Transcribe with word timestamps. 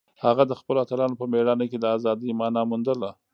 هغه 0.23 0.43
د 0.47 0.53
خپلو 0.59 0.79
اتلانو 0.83 1.19
په 1.19 1.25
مېړانه 1.31 1.65
کې 1.71 1.77
د 1.79 1.85
ازادۍ 1.95 2.31
مانا 2.39 2.61
موندله. 2.69 3.09